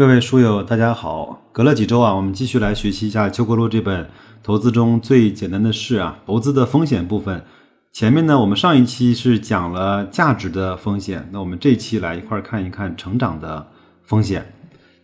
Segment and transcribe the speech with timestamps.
[0.00, 1.42] 各位书友，大家好！
[1.52, 4.08] 隔了几周啊，我们继续来学习一下《邱国禄这本
[4.42, 7.44] 投资中最简单的事啊，投资的风险部分。
[7.92, 13.68] 前面呢，我们上一期是讲了价值的风险，那我们这期来一块儿看一看成长的
[14.02, 14.54] 风险。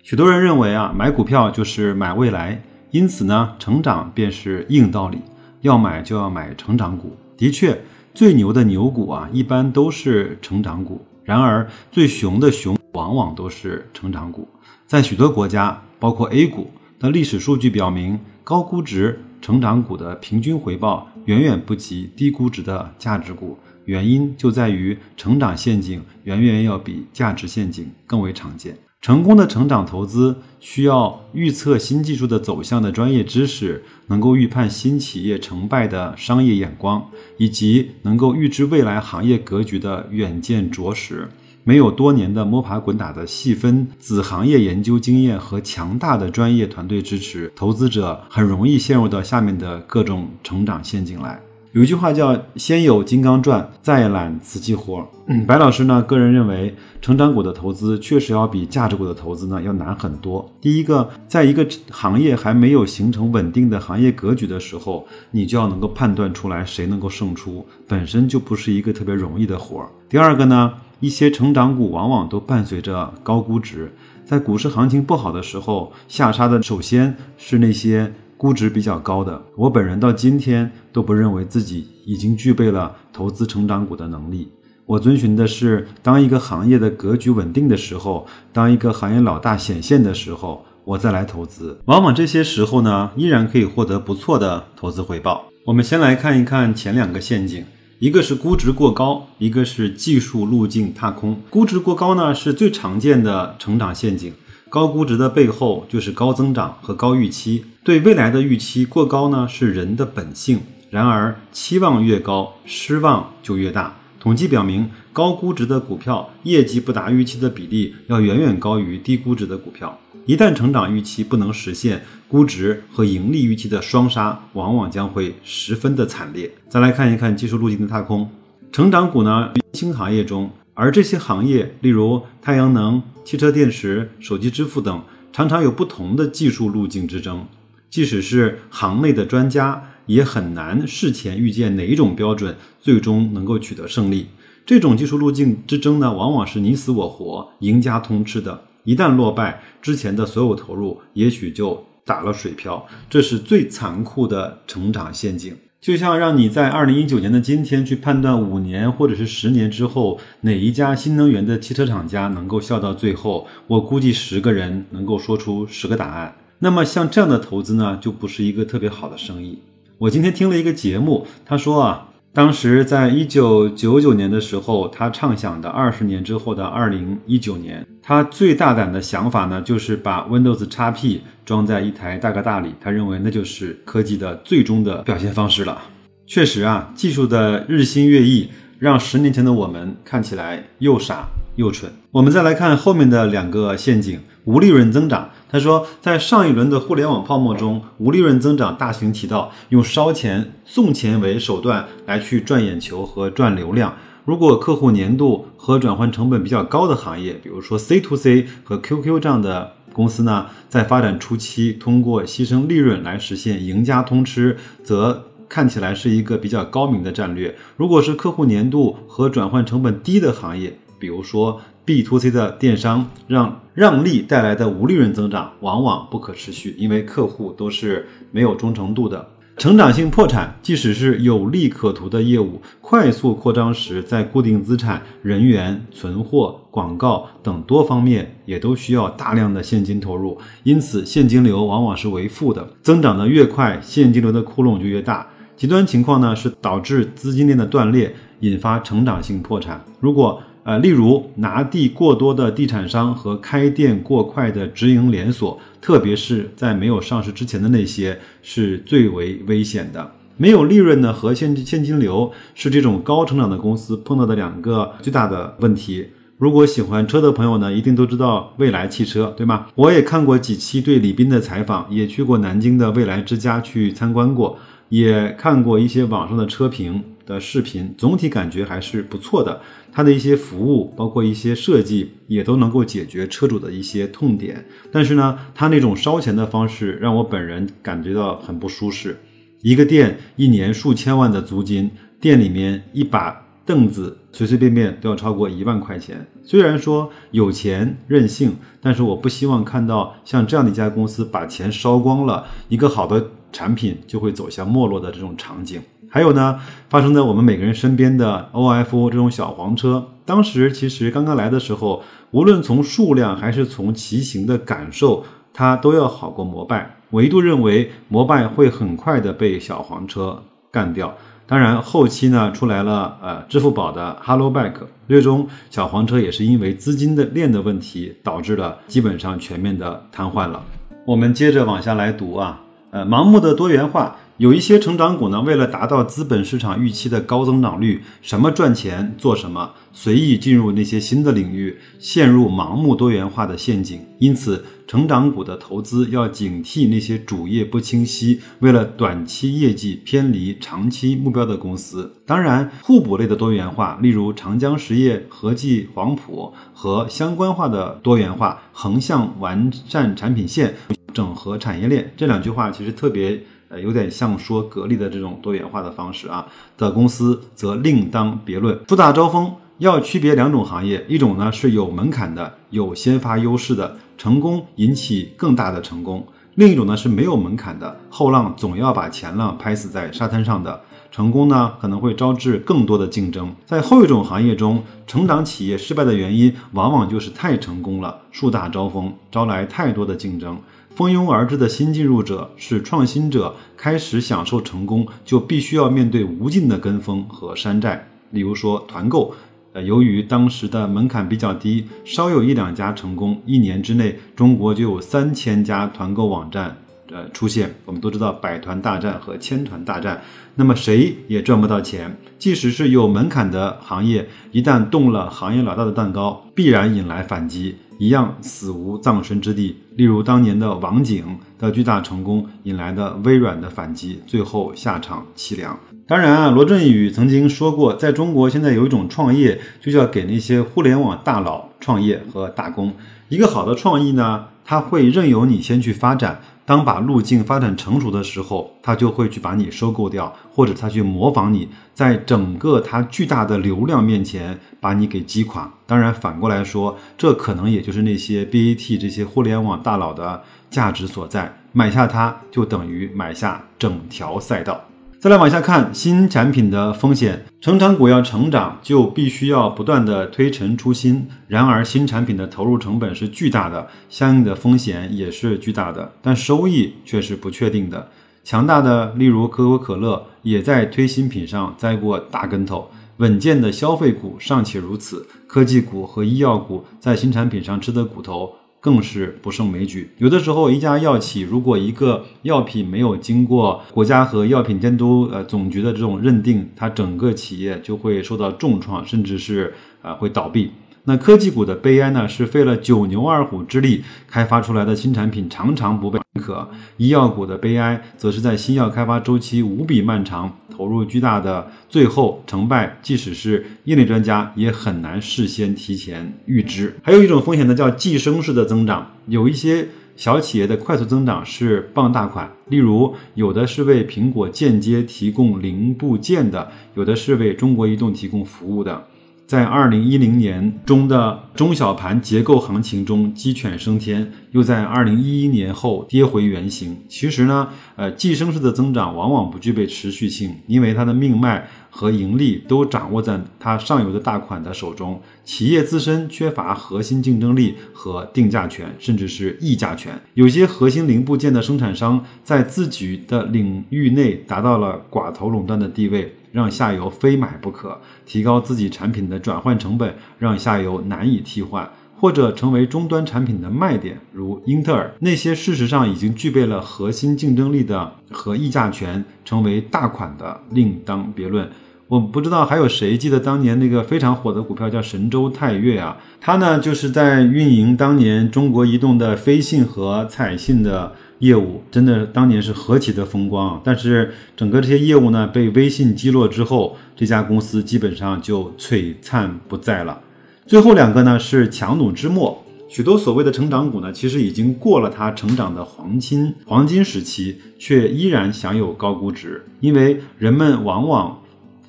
[0.03, 5.19] 许多人认为啊，买股票就是买未来，因此呢，成长便是硬道理，
[5.61, 7.15] 要买就要买成长股。
[7.37, 7.79] 的确，
[8.15, 11.05] 最牛的牛股啊，一般都是成长股。
[11.23, 12.76] 然而，最熊的熊
[13.07, 14.49] 往往都是成长股。
[14.87, 23.57] 在许多国家，包括 A 股的历史数据表明，高估值成长股的平均回报远远不及低估值的价值股。
[23.85, 28.77] 原因就在于成长陷阱远远要比价值陷阱更为常见。
[29.01, 41.29] 成功的成长投资需要预测新技术的走向的专业知识，能够预判新企业成败的商业眼光，以及能够预知未来行业格局的远见卓识。
[41.69, 51.41] 没有多年的摸爬滚打的细分子行业研究经验和强大的专业团队支持，投资者很容易陷入到下面的各种成长陷阱来。
[51.73, 55.05] 有一句话叫“先有金刚钻，再揽瓷器活”。
[55.45, 56.73] 白老师呢，个人认为，
[57.03, 60.49] 成长股的投资确实要比价值股的投资呢要难很多。
[60.61, 69.89] 第一个，在一个行业还没有形成稳定的行业格局的时候，你就要能够判断出来谁能够胜出，本身就不是一个特别容易的活儿。
[70.09, 70.73] 第二个呢？
[71.01, 73.93] 一些成长股往往都伴随着高估值，
[74.25, 79.43] 在股市行情不好的时候，下杀的首先是那些估值比较高的。
[79.57, 84.51] 我本人到今天都不认为自己已经具备了投资成长股的能力。
[84.87, 91.79] 我遵循的是，当一个行业的格局稳定的时候，当一个行业老大显现的时候，我再来投资。
[91.87, 95.45] 往往这些时候呢，依然可以获得不错的投资回报。
[95.67, 97.65] 我们先来看一看前两个陷阱。
[97.99, 101.41] 一个是估值过高，一个是技术路径踏空。
[101.49, 104.35] 估值过高呢，是最常见的成长陷阱。
[104.69, 110.61] 高估值的背后就是高增长和高预期，对未来的预期过高呢，是人的本性。
[110.91, 113.97] 然而，期望越高，失望就越大。
[114.27, 119.97] 统计表明，高估值的股票业绩不达预期的比例要远远高于低估值的股票。
[120.25, 126.51] 一旦成长预期不能实现，估值和盈利预期的双杀，往往将会十分的惨烈。
[126.69, 128.29] 再来看一看技术路径的踏空，
[128.73, 137.47] 成长股呢，新行业中，而这些行业，例如太阳能、汽车电池、手机支付等，常常有不同的技术路径之争。
[137.89, 144.27] 即使是行内的专家，也很难事前预见哪一种标准最终能够取得胜利。
[144.65, 148.63] 这种技术路径之争呢，往往是你死我活、赢家通吃的。
[148.85, 155.55] 一旦落败，之前的所有投入也许就打了水漂，这是最残酷的成长陷阱。
[155.81, 166.35] 就像让你在二零一九年的今天去判断五年或者是十年之后哪一家新能源的汽车厂家能够笑到最后，我估计十个人能够说出十个答案。
[166.59, 169.59] 那么像这样的投资呢，就不是一个特别好的生意。
[169.99, 172.09] 我今天听了一个节目，他说啊。
[172.35, 182.75] 当时在一九九九年的时候，他畅想的二十年之后的二零一九年，他最大胆的想法呢，就是把 Windows XP 装在一台大哥大里。
[182.79, 185.81] 他认为那就是科技的最终的表现方式了。
[186.27, 191.91] 确实啊，技术的日新月异，让十年前的我们看起来又傻又蠢。
[192.13, 195.31] 我们再来看后面的两个陷阱：无利润增长。
[195.49, 203.95] 他说，在上一轮的互联网泡沫中，无利润增长大行其道，用烧钱、送钱为手段来去赚眼球和赚流量。
[204.25, 217.57] 如果客户粘度和转换成本比较高的行业，比如说 C to C 和 QQ 这样的公司呢，在发展初期通过牺牲利润来实现赢家通吃，则看起来是一个比较高明的战略。
[217.77, 229.29] 如果是客户粘度和转换成本低的行业，比如说 B to C 的电商，让让利带来的无利润增长往往不可持续，因为客户都是没有忠诚度的。
[229.59, 242.69] 成长性破产，即使是有利可图的业务，快速扩张时，在固定资产、人员、存货、广告等多方面也都需要大量的现金投入，因此现金流往往是为负的。
[242.83, 245.27] 增长的越快，现金流的窟窿就越大。
[245.57, 249.83] 极端情况呢，是导致资金链的断裂，引发成长性破产。
[250.01, 260.11] 如果呃，例如拿地过多的地产商和开店过快的直营连锁，特别是在没有上市之前的那些，是最为危险的。
[260.37, 266.09] 没有利润呢和现现金流是这种高成长的公司碰到的两个最大的问题。
[266.37, 269.69] 如果喜欢车的朋友呢，一定都知道蔚来汽车，对吗？
[269.77, 274.59] 我也看过几期对李斌的采访，也去过南京的蔚来之家去参观过，
[274.89, 277.05] 也看过一些网上的车评。
[277.27, 279.61] 的视频，总体感觉还是不错的。
[279.93, 284.65] 它的一些服务，包括一些设计，也都能够解决车主的一些痛点。
[284.93, 289.19] 但是呢，它那种烧钱的方式，让我本人感觉到很不舒适。
[289.63, 291.91] 一个店一年数千万的租金，
[292.21, 296.29] 店里面一把凳子随随便便都要超过一万块钱。
[296.45, 305.81] 虽然说有钱任性，但是我不希望看到像这样的一家公司把钱烧光了，一个好的产品就会走向没落的这种场景。
[306.09, 306.59] 还有呢，
[306.89, 316.97] 发生在我们每个人身边的 OFO 这种小黄车，当时其实刚刚来的时候，无论从数量还是从骑行的感受，它都要好过摩拜。
[317.11, 321.15] 我一度认为摩拜会很快的被小黄车干掉。
[321.47, 324.73] 当然，后期呢出来了呃支付宝的 Hello Bike，
[325.07, 330.63] 最终小黄车也是因为资金的链的问题，导致了基本上全面的瘫痪了。
[331.05, 332.61] 我们接着往下来读啊，
[332.91, 334.17] 呃，盲目的多元化。
[334.39, 343.99] 有一些成长股呢，为了达到资本市场预期的高增长率，什么赚钱做什么，随意进入那些新的领域，陷入盲目多元化的陷阱。
[344.19, 352.13] 因此，成长股的投资要警惕那些主业不清晰，为了短期业绩偏离长期目标的公司。
[352.27, 360.75] 当然，互补类的多元化，例如长江实业、和记、黄埔和相关化的多元化，横向完善产品线，
[361.15, 362.13] 整合产业链。
[362.19, 363.43] 这两句话其实特别。
[363.69, 366.47] 呃，有点像说格力的这种多元化的方式啊
[366.79, 368.79] 的公司，则另当别论。
[368.89, 376.21] 树大招风要区别两种行业，一种呢是有门槛的、有先发优势的，成功引起更大的成功；
[376.55, 380.81] 另一种呢是没有门槛的，后浪总要把前浪拍死在沙滩上的，
[381.11, 383.53] 成功呢可能会招致更多的竞争。
[383.65, 390.57] 在后一种行业中，成长企业失败的原因往往就是太成功了，树大招风，招来太多的竞争。
[390.97, 398.09] 蜂拥而至的新进入者是创新者开始享受成功，就必须要面对无尽的跟风和山寨。
[398.31, 399.35] 例如说团购，
[399.75, 406.75] 呃，由于当时的门槛比较低，稍有一两家成功，一年之内中国就有三千家团购网站
[407.11, 407.75] 呃出现。
[407.85, 410.23] 我们都知道百团大战和千团大战，
[410.55, 412.17] 那么谁也赚不到钱。
[412.39, 417.77] 即使是有门槛的行业，一旦动了行业老大的蛋糕，必然引来反击。
[417.99, 419.75] 一样死无葬身之地。
[419.95, 425.79] 例如当年的网景的巨大成功，引来的微软的反击，最后下场凄凉。
[426.09, 432.93] 当然啊，罗振宇曾经说过，在中国现在有一种创业，就叫给那些互联网大佬创业和打工。
[433.29, 436.41] 一个好的创意呢，它会任由你先去发展。
[436.65, 445.73] 当把路径发展成熟的时候，他就会去把你收购掉，或者他去模仿你，在整个它巨大的流量面前把你给击垮。
[445.87, 451.53] 当然，反过来说，这可能也就是那些 BAT 这些互联网大佬的价值所在。
[451.73, 454.81] 买下它，就等于买下整条赛道。
[455.19, 461.27] 再来往下看新产品的风险，成长股要成长，就必须要不断的推陈出新。
[461.49, 468.09] 然而，新产品的投入成本是巨大的，相应的风险也是巨大的，但收益却是不确定的。
[468.45, 472.91] 强大的，例如可口可乐，也在推新品上栽过大跟头。
[473.17, 478.53] 稳健的消费股尚且如此，科技股和医药股在新产品上吃的苦头。
[478.87, 480.13] 更是不胜枚举。
[480.19, 490.71] 有的时候，一家药企如果一个药品没有经过国家和药品监督呃总局的这种认定，它整个企业就会受到重创，甚至是呃会倒闭。
[491.09, 506.97] 那科技股的悲哀呢，是费了九牛二虎之力开发出来的新产品常常不被认可；医药股的悲哀，则是在新药开发周期无比漫长、投入巨大的，最后成败，即使是业内专家也很难事先提前预知。
[507.05, 509.13] 还有一种风险呢，叫寄生式的增长。
[509.27, 509.87] 有一些
[510.17, 519.07] 小企业的快速增长是傍大款，例如有的是为苹果间接提供零部件的，有的是为中国移动提供服务的。
[519.47, 526.97] 在二零一零年中的中小盘结构行情中鸡犬升天，又在二零一一年后跌回原形。
[527.09, 540.21] 其实呢，呃，寄生式的增长往往不具备持续性，因为它的命脉和盈利都掌握在它上游的大款的手中，企业自身缺乏核心竞争力和定价权，甚至是议价权。
[540.35, 546.35] 有些核心零部件的生产商在自己的领域内达到了寡头垄断的地位。
[546.57, 551.87] 让下游非买不可，提高自己产品的转换成本，让下游难以替换，
[552.19, 561.69] 或者成为终端产品的卖点，如英特尔那些事实上已经具备了核心竞争力的和议价权，成为大款的另当别论。
[562.09, 566.17] 我不知道还有谁记得当年那个非常火的股票叫神州泰岳啊？
[566.41, 573.81] 它呢就是在运营当年中国移动的飞信和彩信的业务，真的当年是何其的风光。
[573.85, 580.21] 但是整个这些业务呢，被微信击落之后，这家公司基本上就璀璨不在了。
[580.67, 591.41] 最后两个呢是强弩之末，许多所谓的成长股呢，其实已经过了它成长的黄金黄金时期，却依然享有高估值，因为人们往往。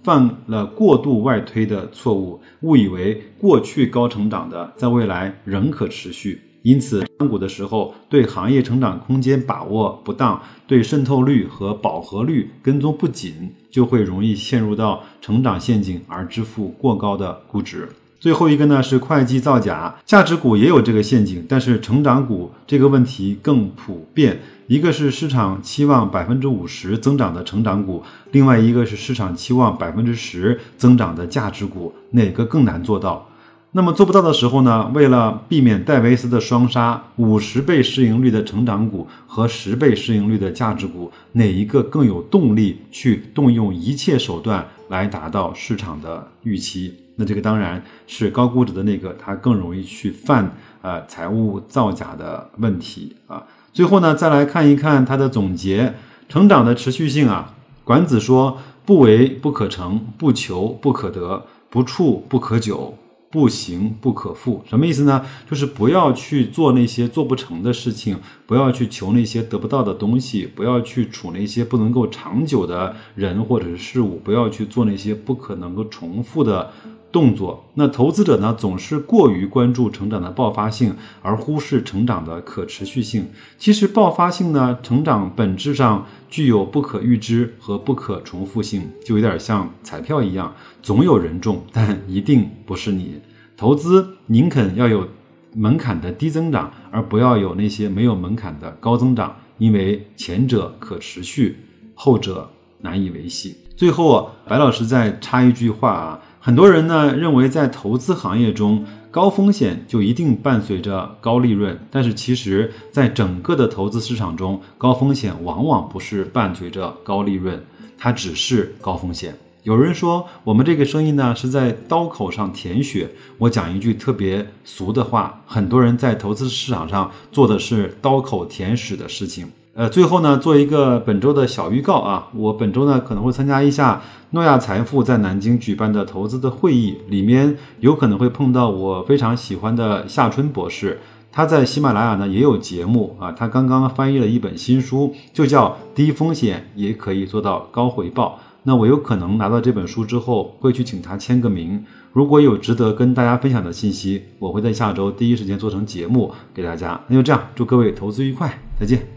[0.04, 17.88] 犯了过度外推的错误，误以为过去高成长的在未来仍可持续，因此涨股的时候对行业成长空间把握不当，对渗透率和饱和率跟踪不紧，就会容易陷入到成长陷阱而支付过高的估值。
[18.20, 24.40] 最后一个呢是会计造假，价值股也有这个陷阱，但是成长股这个问题更普遍。
[24.66, 33.30] 一个是市场期望百分之五十增长的成长股，另外一个是市场期望百分之十增长的价值股，哪个更难做到？
[33.74, 34.90] 那么做不到的时候呢？
[34.94, 46.94] 为了避免戴维斯的双杀，五十倍市盈率的成长股和十倍市盈率的价值股，哪一个更有动力去动用一切手段来达到市场的预期？
[47.18, 53.44] 那这个当然是高估值的那个，它更容易去犯呃财务造假的问题啊。
[53.74, 55.94] 最后呢，再来看一看它的总结：
[56.30, 57.54] 成长的持续性啊。
[57.84, 62.98] 管子说：“不为不可成，不求不可得，不处不可久，
[63.30, 65.26] 不行不可复。”什么意思呢？
[65.50, 76.72] 就是不要去做那些做不成的事情，不要去求那些得不到的东西，不要去处那些不能够长久的人或者是事物，不要去做那些不可能够重复的。
[77.10, 83.28] 动作，那投资者呢总是过于关注成长的爆发性，而忽视成长的可持续性。
[83.58, 93.16] 其实爆发性呢，成长本质上具有不可预知和不可重复性，就有点像彩票一样，总有人中，但一定不是你。
[93.56, 95.08] 投资宁肯要有
[95.54, 101.58] 门槛的低增长，而不要有那些没有门槛的高增长，因为前者可持续，
[101.96, 102.50] 后者
[102.82, 103.56] 难以维系。
[103.76, 106.20] 最后，白老师再插一句话啊。
[106.40, 111.78] 很多人呢认为，在投资行业中，高风险就一定伴随着高利润。
[111.92, 117.62] 但是，其实，在整个的投资市场中，高风险往往不是伴随着高利润，
[117.98, 119.36] 它只是高风险。
[119.64, 123.10] 有人说，我们这个生意呢是在刀口上舔血。
[123.40, 129.52] 我讲一句特别俗的话，很多人在投资市场上做的是刀口舔屎的事情。
[129.78, 140.98] 呃，最后呢，做一个本周的小预告啊，我本周呢可能会参加一下诺亚财富在南京举办的投资的会议，里面有可能会碰到我非常喜欢的夏春博士，
[141.32, 148.40] 他在喜马拉雅呢也有节目啊，他刚刚翻译了一本新书，就叫《低风险也可以做到高回报》。
[148.64, 151.86] 那我有可能拿到这本书之后，会去请他签个名。
[152.14, 157.00] 如果有值得跟大家分享的信息，我会在下周第一时间做成节目给大家。
[157.08, 159.17] 那就这样，祝各位投资愉快，再见。